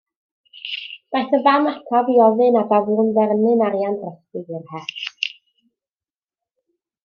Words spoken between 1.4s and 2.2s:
fam ataf i